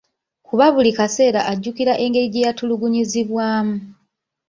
[0.47, 3.75] Kuba buli kaseera ajjukira engeri gye yatulugunyizibwamu.